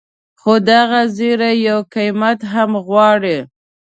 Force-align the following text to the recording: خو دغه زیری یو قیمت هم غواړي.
خو 0.41 0.53
دغه 0.69 1.01
زیری 1.15 1.53
یو 1.67 1.79
قیمت 1.95 2.39
هم 2.53 2.71
غواړي. 2.87 3.37